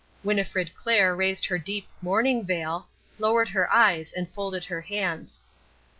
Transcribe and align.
Winnifred 0.23 0.73
Clair 0.73 1.15
raised 1.15 1.45
her 1.45 1.59
deep 1.59 1.87
mourning 2.01 2.43
veil, 2.43 2.87
lowered 3.19 3.49
her 3.49 3.71
eyes 3.71 4.11
and 4.11 4.27
folded 4.31 4.63
her 4.65 4.81
hands. 4.81 5.41